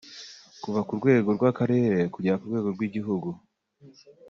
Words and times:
kuva 0.63 0.79
ku 0.87 0.93
rwego 0.99 1.29
rw’akarere 1.37 1.99
kugera 2.13 2.39
ku 2.39 2.45
rwego 2.49 2.67
rw’igihugu 2.75 3.29